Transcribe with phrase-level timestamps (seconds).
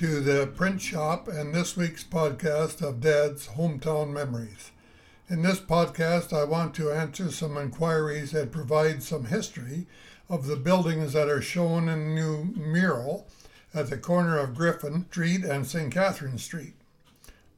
[0.00, 4.70] To the print shop and this week's podcast of Dad's Hometown Memories.
[5.28, 9.86] In this podcast, I want to answer some inquiries and provide some history
[10.26, 13.28] of the buildings that are shown in the new mural
[13.74, 15.92] at the corner of Griffin Street and St.
[15.92, 16.76] Catherine Street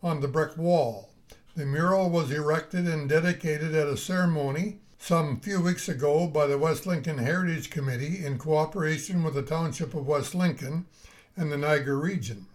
[0.03, 1.11] on the brick wall.
[1.55, 6.59] The mural was erected and dedicated at a ceremony some few weeks ago by the
[6.59, 10.87] West Lincoln Heritage Committee in cooperation with the Township of West Lincoln
[11.37, 12.47] and the Niagara region.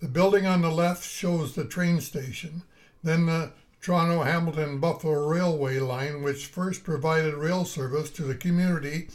[0.00, 2.62] The building on the left shows the train station,
[3.02, 9.08] then the Toronto Hamilton Buffalo Railway line, which first provided rail service to the community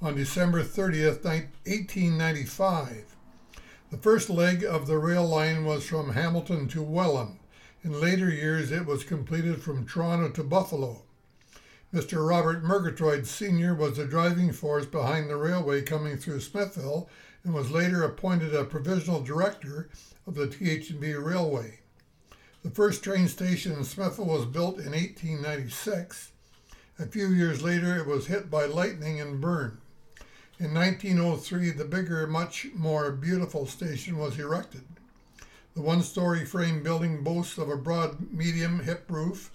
[0.00, 3.14] on December 30th, 1895.
[3.90, 7.38] The first leg of the rail line was from Hamilton to Welland.
[7.84, 11.02] In later years, it was completed from Toronto to Buffalo.
[11.94, 12.28] Mr.
[12.28, 13.74] Robert Murgatroyd Sr.
[13.74, 17.08] was the driving force behind the railway coming through Smithville
[17.46, 19.88] and was later appointed a provisional director
[20.26, 21.78] of the TH&B Railway.
[22.64, 26.32] The first train station in Smithville was built in 1896.
[26.98, 29.78] A few years later, it was hit by lightning and burned.
[30.58, 34.82] In 1903, the bigger, much more beautiful station was erected.
[35.76, 39.52] The one story frame building boasts of a broad, medium hip roof,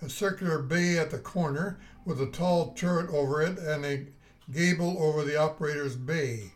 [0.00, 4.06] a circular bay at the corner with a tall turret over it, and a
[4.52, 6.52] gable over the operator's bay.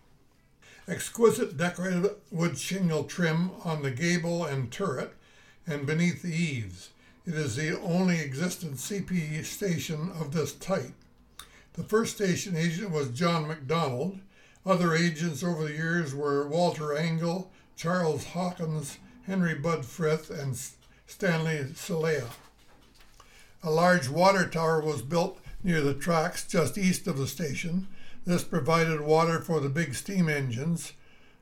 [0.89, 5.13] Exquisite decorated wood shingle trim on the gable and turret
[5.67, 6.89] and beneath the eaves.
[7.27, 10.95] It is the only existing CP station of this type.
[11.75, 14.21] The first station agent was John MacDonald.
[14.65, 20.59] Other agents over the years were Walter Angle, Charles Hawkins, Henry Bud Frith, and
[21.07, 22.29] Stanley Celea.
[23.63, 27.89] A large water tower was built near the tracks just east of the station.
[28.29, 30.93] This provided water for the big steam engines.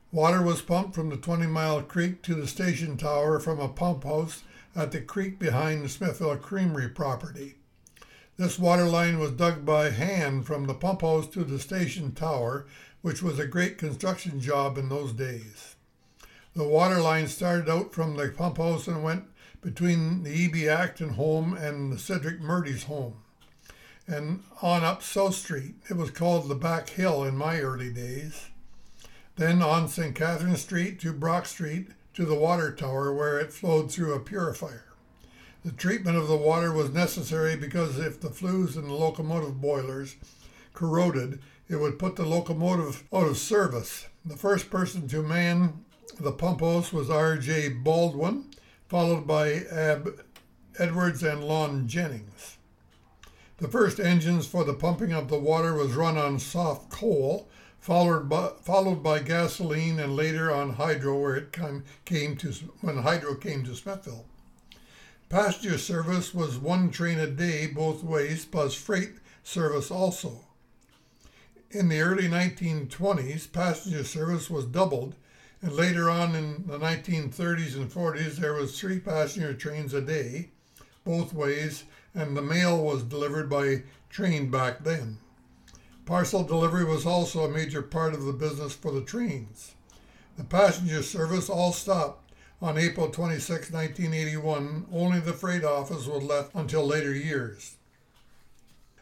[0.09, 4.05] Water was pumped from the 20 Mile Creek to the station tower from a pump
[4.05, 4.43] house
[4.73, 7.55] at the creek behind the Smithville Creamery property.
[8.37, 12.65] This water line was dug by hand from the pump house to the station tower,
[13.01, 15.75] which was a great construction job in those days.
[16.55, 19.25] The water line started out from the pump house and went
[19.59, 20.69] between the E.B.
[20.69, 23.15] Acton home and the Cedric Murdy's home,
[24.07, 25.75] and on up South Street.
[25.89, 28.47] It was called the Back Hill in my early days.
[29.35, 30.15] Then on St.
[30.15, 34.85] Catherine Street to Brock Street to the water tower where it flowed through a purifier.
[35.63, 40.15] The treatment of the water was necessary because if the flues in the locomotive boilers
[40.73, 44.07] corroded, it would put the locomotive out of service.
[44.25, 45.83] The first person to man
[46.19, 47.69] the pump house was R.J.
[47.69, 48.45] Baldwin,
[48.87, 50.23] followed by Ab
[50.79, 52.56] Edwards and Lon Jennings.
[53.57, 58.29] The first engines for the pumping of the water was run on soft coal, followed
[58.29, 62.51] by, followed by gasoline and later on hydro where it came, came to
[62.81, 64.25] when hydro came to Smithville.
[65.29, 69.13] Passenger service was one train a day both ways plus freight
[69.43, 70.41] service also.
[71.71, 75.15] In the early 1920s, passenger service was doubled
[75.61, 80.49] and later on in the 1930s and 40s, there was three passenger trains a day,
[81.07, 85.17] both ways, and the mail was delivered by train back then.
[86.05, 89.73] Parcel delivery was also a major part of the business for the trains.
[90.37, 92.31] The passenger service all stopped
[92.61, 94.85] on April 26, 1981.
[94.91, 97.75] Only the freight office was left until later years.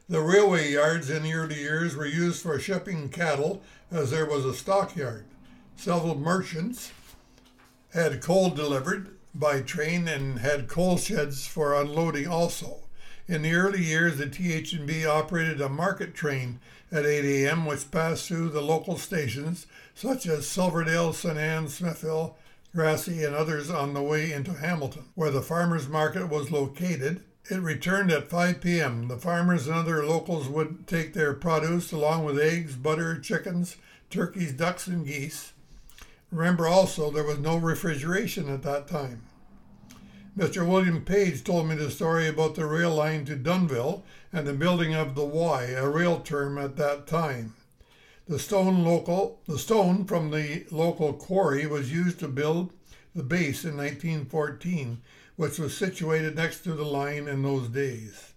[0.08, 4.46] The railway yards in the early years were used for shipping cattle as there was
[4.46, 5.26] a stockyard.
[5.76, 6.92] Several merchants
[7.94, 12.86] had coal delivered by train and had coal sheds for unloading also.
[13.28, 16.60] In the early years, the TH&B operated a market train
[16.92, 21.38] at 8 a.m., which passed through the local stations such as Silverdale, St.
[21.38, 22.38] Anne, Smithville,
[22.76, 27.24] Grassie, and others on the way into Hamilton, where the farmers' market was located.
[27.50, 29.08] It returned at 5 p.m.
[29.08, 33.78] The farmers and other locals would take their produce along with eggs, butter, chickens,
[34.10, 35.54] turkeys, ducks, and geese.
[36.36, 39.22] Remember also, there was no refrigeration at that time.
[40.38, 40.68] Mr.
[40.68, 44.04] William Page told me the story about the rail line to Dunnville
[44.34, 47.54] and the building of the Y, a rail term at that time.
[48.28, 52.74] The stone local, the stone from the local quarry was used to build
[53.16, 55.02] the base in 1914,
[55.38, 58.34] which was situated next to the line in those days.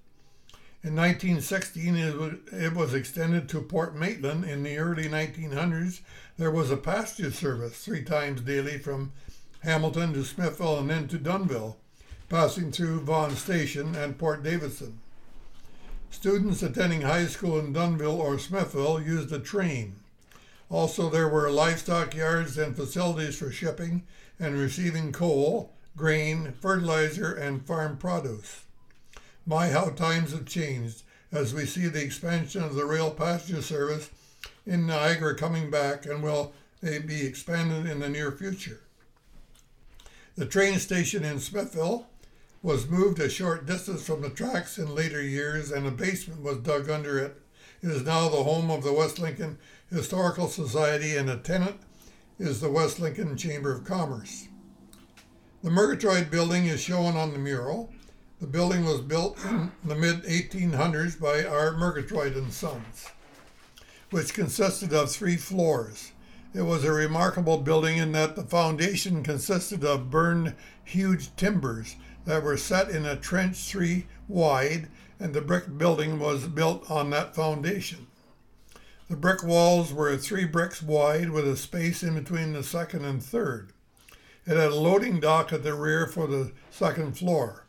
[0.84, 1.96] In 1916,
[2.52, 4.44] it was extended to Port Maitland.
[4.44, 6.02] In the early 1900s,
[6.36, 9.10] there was a passenger service three times daily from
[9.64, 11.74] Hamilton to Smithville and then to Dunnville,
[12.28, 15.00] passing through Vaughan Station and Port Davidson.
[16.10, 19.96] Students attending high school in Dunnville or Smithville used the train.
[20.70, 24.04] Also, there were livestock yards and facilities for shipping
[24.38, 28.62] and receiving coal, grain, fertilizer, and farm produce.
[29.48, 34.10] My, how times have changed as we see the expansion of the rail passenger service
[34.66, 36.52] in Niagara coming back and will
[36.82, 38.80] they be expanded in the near future.
[40.36, 42.08] The train station in Smithville
[42.62, 46.58] was moved a short distance from the tracks in later years and a basement was
[46.58, 47.40] dug under it.
[47.82, 49.56] It is now the home of the West Lincoln
[49.90, 51.80] Historical Society and a tenant
[52.38, 54.46] is the West Lincoln Chamber of Commerce.
[55.62, 57.90] The Murgatroyd building is shown on the mural.
[58.40, 61.72] The building was built in the mid 1800s by R.
[61.72, 63.08] Murgatroyd and Sons,
[64.10, 66.12] which consisted of three floors.
[66.54, 70.54] It was a remarkable building in that the foundation consisted of burned
[70.84, 71.96] huge timbers
[72.26, 74.86] that were set in a trench three wide,
[75.18, 78.06] and the brick building was built on that foundation.
[79.10, 83.20] The brick walls were three bricks wide with a space in between the second and
[83.20, 83.72] third.
[84.46, 87.64] It had a loading dock at the rear for the second floor.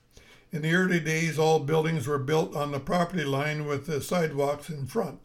[0.52, 4.68] In the early days, all buildings were built on the property line with the sidewalks
[4.68, 5.20] in front.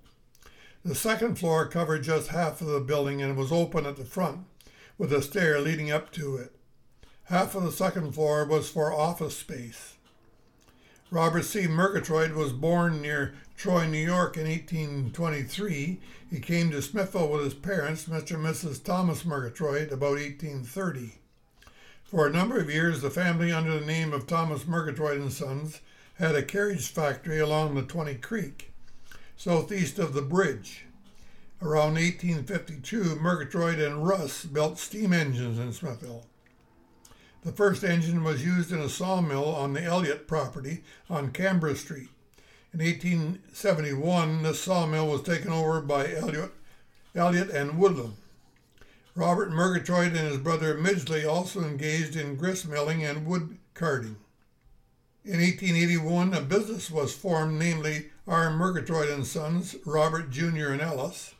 [0.85, 4.41] The second floor covered just half of the building and was open at the front,
[4.99, 6.55] with a stair leading up to it.
[7.25, 9.95] Half of the second floor was for office space.
[11.11, 11.67] Robert C.
[11.67, 16.01] Murgatroyd was born near Troy, New York in 1823.
[16.31, 18.35] He came to Smithville with his parents, Mr.
[18.35, 18.85] and Mrs.
[18.85, 21.21] Thomas Murgatroyd, about 1830.
[22.15, 25.81] For a number of years, the family, under the name of Thomas Murgatroyd and Sons,
[26.15, 28.73] had a carriage factory along the Twenty Creek,
[29.37, 30.87] southeast of the bridge.
[31.61, 36.25] Around 1852, Murgatroyd and Russ built steam engines in Smithville.
[37.43, 42.11] The first engine was used in a sawmill on the Elliott property on Canborough Street.
[42.73, 46.53] In 1871, this sawmill was taken over by Elliott,
[47.17, 48.15] Elliott and Woodland.
[49.17, 54.17] Robert Murgatroyd and his brother Midgley also engaged in grist milling and wood carding.
[55.25, 58.51] In 1881, a business was formed, namely R.
[58.51, 60.73] Murgatroyd and Sons, Robert Jr.
[60.73, 61.33] and Ellis.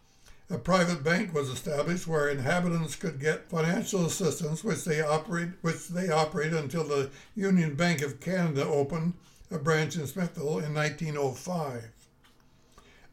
[0.49, 5.89] A private bank was established where inhabitants could get financial assistance, which they operate, which
[5.89, 9.15] they operated until the Union Bank of Canada opened
[9.51, 11.91] a branch in Smithville in 1905.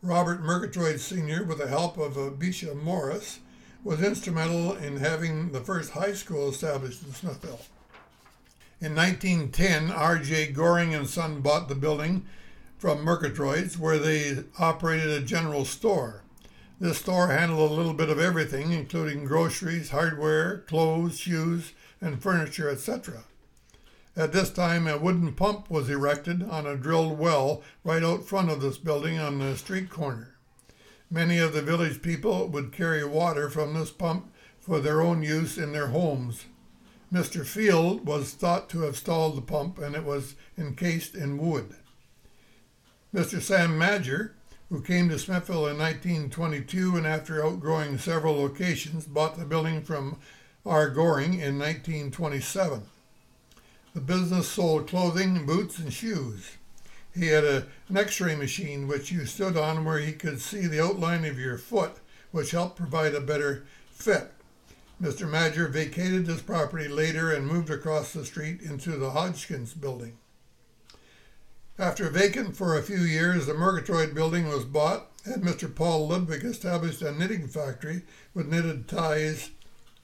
[0.03, 3.39] Robert Murgatroyd Sr., with the help of Abisha Morris,
[3.83, 7.61] was instrumental in having the first high school established in Smithville.
[8.79, 10.51] In 1910, R.J.
[10.53, 12.25] Goring and Son bought the building
[12.77, 16.23] from Murgatroyds, where they operated a general store.
[16.79, 22.69] This store handled a little bit of everything, including groceries, hardware, clothes, shoes, and furniture,
[22.69, 23.23] etc.
[24.15, 28.49] At this time, a wooden pump was erected on a drilled well right out front
[28.49, 30.30] of this building on the street corner.
[31.13, 34.31] Many of the village people would carry water from this pump
[34.61, 36.45] for their own use in their homes.
[37.11, 37.45] Mr.
[37.45, 41.75] Field was thought to have stalled the pump and it was encased in wood.
[43.13, 43.41] Mr.
[43.41, 44.31] Sam Madger,
[44.69, 50.17] who came to Smithville in 1922 and after outgrowing several locations, bought the building from
[50.65, 50.89] R.
[50.89, 52.83] Goring in 1927.
[53.93, 56.51] The business sold clothing, boots, and shoes.
[57.13, 60.81] He had a, an x-ray machine which you stood on where he could see the
[60.81, 61.97] outline of your foot,
[62.31, 64.31] which helped provide a better fit.
[65.01, 65.27] Mr.
[65.27, 70.17] Madger vacated this property later and moved across the street into the Hodgkins building.
[71.79, 75.73] After vacant for a few years, the Murgatroyd building was bought and Mr.
[75.73, 78.03] Paul Ludwig established a knitting factory
[78.33, 79.51] with knitted ties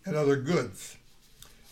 [0.05, 0.97] and other goods.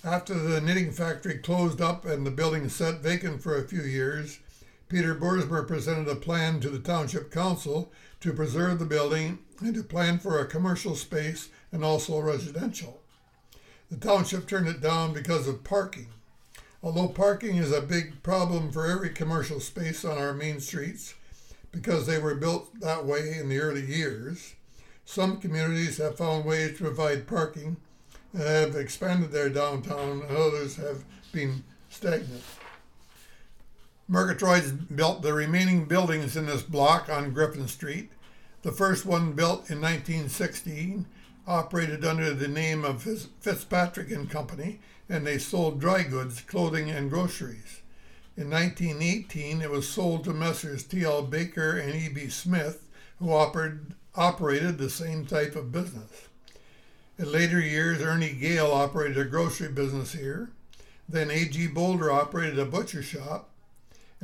[0.03, 4.39] After the knitting factory closed up and the building sat vacant for a few years,
[4.87, 9.83] Peter Boersma presented a plan to the Township Council to preserve the building and to
[9.83, 13.01] plan for a commercial space and also residential.
[13.89, 16.07] The township turned it down because of parking.
[16.83, 21.15] Although parking is a big problem for every commercial space on our main streets
[21.71, 24.53] because they were built that way in the early years,
[25.03, 27.77] some communities have found ways to provide parking
[28.33, 32.43] and have expanded their downtown, and others have been stagnant.
[34.09, 38.11] Murgatroyds built the remaining buildings in this block on Griffin Street.
[38.61, 41.07] The first one, built in 1916,
[41.47, 47.09] operated under the name of Fitzpatrick and Company, and they sold dry goods, clothing, and
[47.09, 47.81] groceries.
[48.37, 50.83] In 1918, it was sold to Messrs.
[50.83, 51.23] T.L.
[51.23, 52.29] Baker and E.B.
[52.29, 56.27] Smith, who operated, operated the same type of business.
[57.17, 60.51] In later years, Ernie Gale operated a grocery business here.
[61.09, 61.67] Then A.G.
[61.67, 63.49] Boulder operated a butcher shop.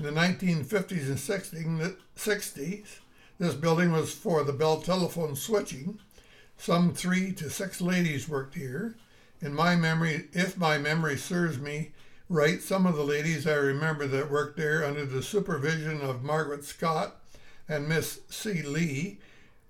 [0.01, 2.99] In the 1950s and 60s,
[3.37, 5.99] this building was for the Bell telephone switching.
[6.57, 8.95] Some three to six ladies worked here.
[9.41, 11.91] In my memory, if my memory serves me
[12.29, 16.65] right, some of the ladies I remember that worked there under the supervision of Margaret
[16.65, 17.17] Scott
[17.69, 18.63] and Miss C.
[18.63, 19.19] Lee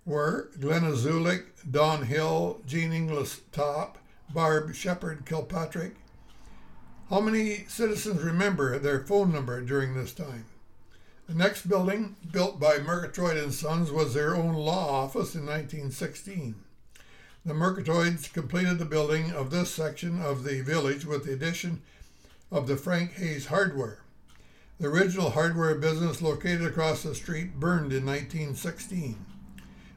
[0.06, 3.98] were Glenna Zulik, Dawn Hill, Jean Inglis Top,
[4.34, 5.96] Barb Shepard Kilpatrick.
[7.12, 10.46] How many citizens remember their phone number during this time?
[11.28, 16.56] The next building, built by Murgatroyd and Sons, was their own law office in 1916.
[17.46, 21.82] The Murgatroyds completed the building of this section of the village with the addition
[22.50, 24.00] of the Frank Hayes Hardware.
[24.80, 29.18] The original hardware business located across the street burned in 1916.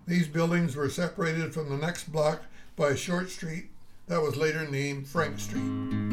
[0.08, 2.42] These buildings were separated from the next block
[2.74, 3.66] by a short street
[4.08, 6.03] that was later named Frank Street.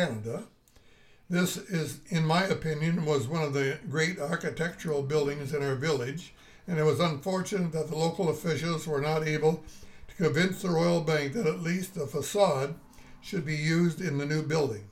[0.00, 0.44] Canada.
[1.28, 6.32] This is, in my opinion, was one of the great architectural buildings in our village,
[6.66, 9.62] and it was unfortunate that the local officials were not able
[10.08, 12.76] to convince the Royal Bank that at least the facade
[13.20, 14.88] should be used in the new building.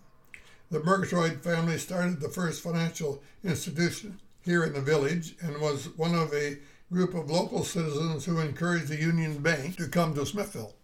[0.70, 6.14] The Murgatroyd family started the first financial institution here in the village and was one
[6.14, 6.58] of a
[6.92, 10.74] group of local citizens who encouraged the Union Bank to come to Smithville.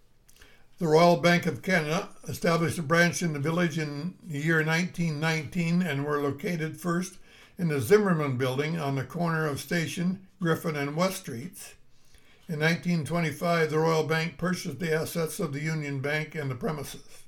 [0.78, 5.82] The Royal Bank of Canada established a branch in the village in the year 1919
[5.82, 7.18] and were located first
[7.56, 11.74] in the Zimmerman building on the corner of Station, Griffin, and West Streets.
[12.48, 17.22] In 1925, the Royal Bank purchased the assets of the Union Bank and the premises.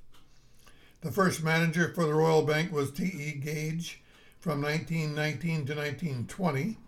[1.03, 3.41] The first manager for the Royal Bank was T.E.
[3.45, 4.03] Gage
[4.41, 6.79] from 1919 to 1920.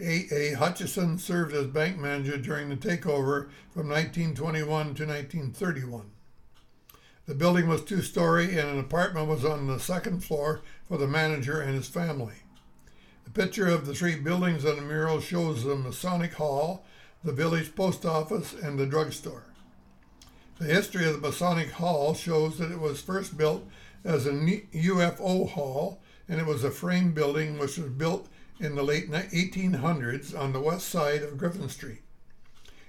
[0.00, 0.28] A.
[0.32, 0.52] A.
[0.52, 6.10] Hutchison served as bank manager during the takeover from 1921 to 1931.
[7.26, 11.08] The building was two story and an apartment was on the second floor for the
[11.08, 12.36] manager and his family.
[13.24, 16.86] The picture of the three buildings on the mural shows the Masonic Hall,
[17.24, 19.44] the village post office, and the drugstore.
[20.58, 23.68] The history of the Masonic Hall shows that it was first built
[24.04, 28.28] as a UFO hall and it was a frame building which was built
[28.60, 32.02] in the late 1800s on the west side of Griffin Street.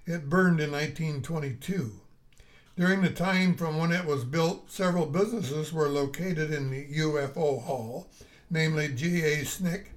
[0.05, 1.91] It burned in 1922.
[2.75, 7.61] During the time from when it was built, several businesses were located in the UFO
[7.61, 8.07] Hall,
[8.49, 9.45] namely G.A.
[9.45, 9.91] Snick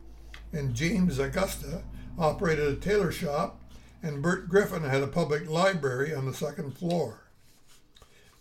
[0.53, 1.83] and James Augusta
[2.19, 3.63] operated a tailor shop,
[4.03, 7.21] and Bert Griffin had a public library on the second floor.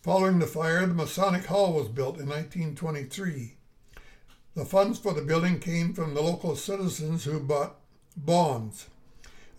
[0.01, 3.57] Following the fire, the Masonic Hall was built in 1923.
[4.53, 7.77] The funds for the building came from the local citizens who bought
[8.17, 8.87] bonds.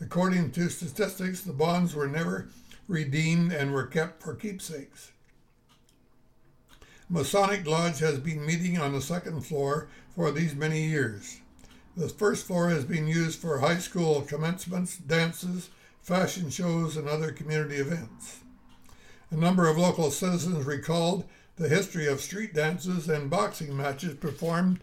[0.02, 2.48] According to statistics, the bonds were never
[2.88, 5.12] redeemed and were kept for keepsakes.
[7.08, 11.40] Masonic Lodge has been meeting on the second floor for these many years.
[11.96, 15.70] The first floor has been used for high school commencements, dances,
[16.02, 18.40] fashion shows, and other community events.
[19.30, 21.24] A number of local citizens recalled
[21.56, 24.80] the history of street dances and boxing matches performed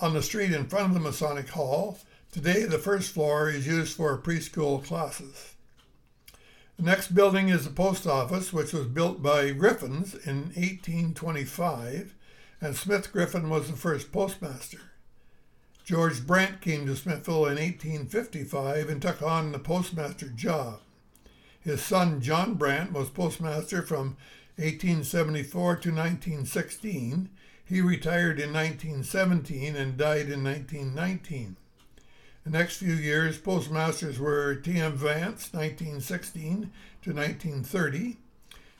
[0.00, 1.98] on the street in front of the Masonic Hall.
[2.32, 5.54] Today, the first floor is used for preschool classes.
[6.76, 12.14] The next building is the post office, which was built by Griffins in 1825,
[12.62, 14.80] and Smith Griffin was the first postmaster.
[15.84, 20.80] George Brant came to Smithville in 1855 and took on the postmaster job.
[21.60, 24.16] His son John Brant was postmaster from
[24.60, 27.30] 1874 to 1916.
[27.64, 31.56] He retired in 1917 and died in 1919.
[32.44, 34.92] The next few years, postmasters were T.M.
[34.92, 36.70] Vance, 1916
[37.02, 38.16] to 1930,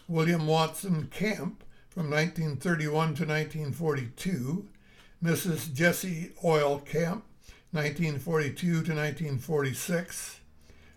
[0.08, 4.66] William Watson Camp from 1931 to 1942,
[5.22, 5.74] Mrs.
[5.74, 7.24] Jessie Oil Camp,
[7.72, 10.40] 1942 to 1946,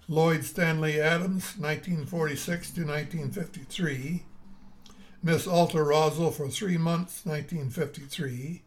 [0.07, 4.23] Lloyd Stanley Adams, 1946 to 1953,
[5.25, 8.61] Miss Alta Rosal for three months, 1953.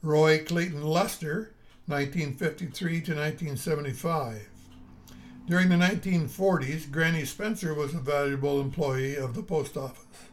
[0.00, 1.52] Roy Clayton Lester,
[1.84, 4.48] 1953 to 1975.
[5.46, 10.30] During the 1940s, Granny Spencer was a valuable employee of the post office.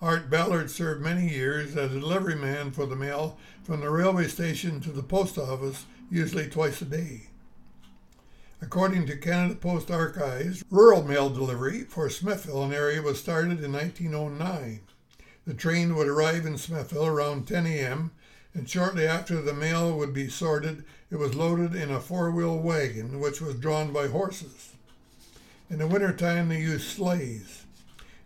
[0.00, 4.26] Art Ballard served many years as a delivery man for the mail from the railway
[4.26, 7.24] station to the post office, usually twice a day.
[8.62, 13.72] According to Canada Post Archives, rural mail delivery for Smithville and area was started in
[13.72, 14.80] 1909.
[15.46, 18.12] The train would arrive in Smithville around 10 a.m.
[18.54, 22.58] and shortly after the mail would be sorted, it was loaded in a four wheel
[22.58, 24.72] wagon which was drawn by horses.
[25.68, 27.64] In the wintertime, they used sleighs.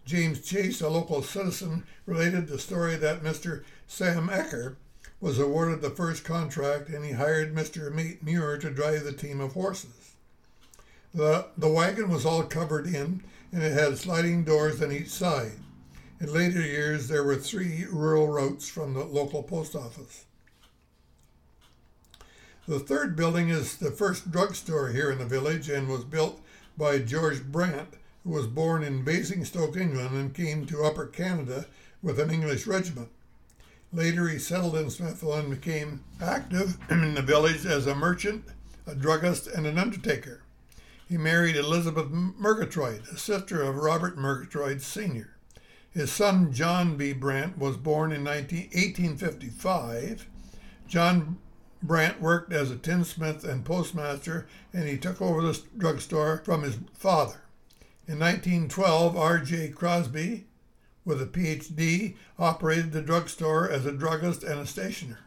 [0.05, 3.65] James Chase, a local citizen, related the story that Mr.
[3.89, 4.77] Sam Ecker
[5.21, 7.93] was awarded the first contract and he hired Mr.
[7.93, 10.13] Meat Muir to drive the team of horses.
[11.13, 15.59] The, the wagon was all covered in and it had sliding doors on each side.
[16.21, 20.25] In later years, there were three rural routes from the local post office.
[22.67, 26.41] The third building is the first drugstore here in the village and was built
[26.77, 27.95] by George Brant,
[28.25, 31.67] who was born in Basingstoke, England, and came to Upper Canada
[32.03, 33.11] with an English regiment.
[33.93, 38.45] Later, he settled in Smithville and became active in the village as a merchant,
[38.89, 40.43] a druggist, and an undertaker.
[41.09, 45.38] He married Elizabeth Murgatroyd, a sister of Robert Murgatroyd Sr.
[45.99, 47.13] His son John B.
[47.13, 50.29] Brant was born in 19, 1855.
[50.87, 51.39] John
[51.83, 56.79] Brant worked as a tinsmith and postmaster, and he took over the drugstore from his
[56.95, 57.41] father.
[58.07, 59.71] In 1912, R.J.
[59.71, 60.47] Crosby,
[61.05, 65.19] with a PhD, operated the drugstore as a druggist and a stationer.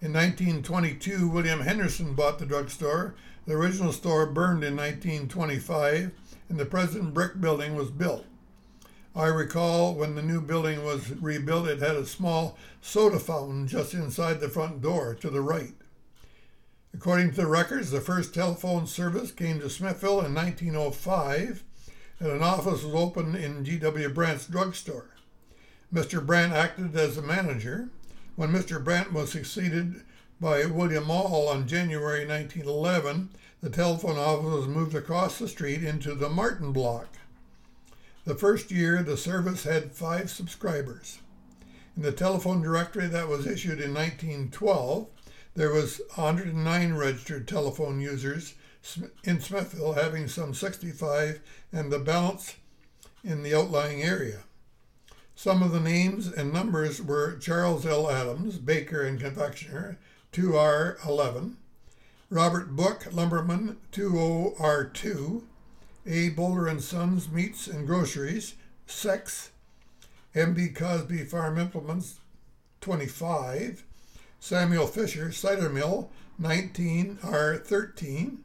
[0.00, 3.16] In 1922, William Henderson bought the drugstore.
[3.46, 6.12] The original store burned in 1925,
[6.48, 8.26] and the present brick building was built.
[9.16, 13.94] I recall when the new building was rebuilt, it had a small soda fountain just
[13.94, 15.74] inside the front door to the right.
[16.94, 21.64] According to the records, the first telephone service came to Smithville in 1905,
[22.20, 24.08] and an office was opened in G.W.
[24.10, 25.10] Brant's drugstore.
[25.92, 26.24] Mr.
[26.24, 27.88] Brant acted as the manager.
[28.36, 28.82] When Mr.
[28.82, 30.02] Brant was succeeded
[30.40, 36.14] by William Mall on January 1911, the telephone office was moved across the street into
[36.14, 37.08] the Martin Block.
[38.28, 41.20] The first year, the service had five subscribers.
[41.96, 45.06] In the telephone directory that was issued in 1912,
[45.54, 48.52] there was 109 registered telephone users
[49.24, 51.40] in Smithville, having some 65,
[51.72, 52.56] and the balance
[53.24, 54.40] in the outlying area.
[55.34, 58.10] Some of the names and numbers were Charles L.
[58.10, 59.98] Adams, baker and confectioner,
[60.34, 61.54] 2R11,
[62.28, 65.44] Robert Book, lumberman, 20R2,
[66.08, 66.30] a.
[66.30, 68.54] Boulder and Sons Meats and Groceries,
[68.86, 69.50] 6.
[70.34, 70.70] M.B.
[70.70, 72.20] Cosby Farm Implements,
[72.80, 73.84] 25.
[74.40, 77.18] Samuel Fisher Cider Mill, 19.
[77.22, 77.56] R.
[77.56, 78.38] 13.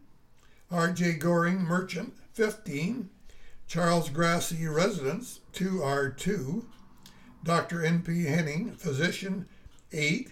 [0.69, 1.13] R.J.
[1.13, 3.09] Goring Merchant, 15.
[3.67, 6.65] Charles Grassy Residence, 2R2.
[7.43, 7.85] Dr.
[7.85, 8.25] N.P.
[8.25, 9.47] Henning Physician,
[9.91, 10.29] 8.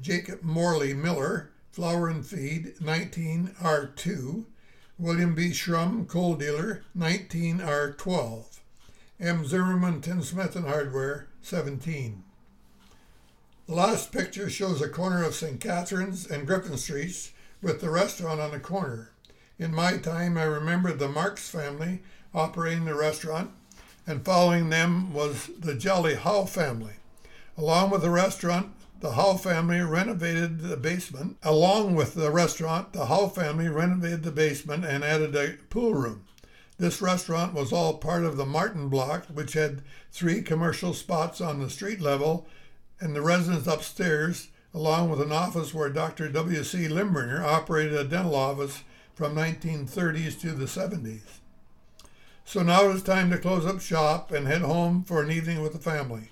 [0.00, 4.44] Jacob Morley Miller, Flour and Feed, 19R2.
[5.02, 5.50] William B.
[5.50, 8.60] Shrum, coal dealer, 19R12.
[9.18, 9.44] M.
[9.44, 12.22] Zimmerman, tinsmith and hardware, 17.
[13.66, 15.60] The last picture shows a corner of St.
[15.60, 19.10] Catharines and Griffin Streets with the restaurant on the corner.
[19.58, 23.50] In my time, I remember the Marks family operating the restaurant,
[24.06, 26.94] and following them was the Jolly Howe family.
[27.58, 31.36] Along with the restaurant, the Howe family renovated the basement.
[31.42, 36.24] Along with the restaurant, the Howe family renovated the basement and added a pool room.
[36.78, 41.58] This restaurant was all part of the Martin Block, which had three commercial spots on
[41.58, 42.46] the street level
[43.00, 46.28] and the residence upstairs, along with an office where Dr.
[46.28, 46.86] W.C.
[46.86, 48.84] Limbringer operated a dental office
[49.14, 51.40] from 1930s to the 70s.
[52.44, 55.60] So now it is time to close up shop and head home for an evening
[55.60, 56.31] with the family.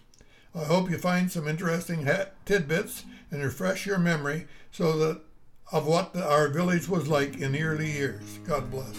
[0.55, 2.09] I hope you find some interesting
[2.45, 5.21] tidbits and refresh your memory so that
[5.73, 8.41] of what the, our village was like in the early years.
[8.45, 8.97] God bless.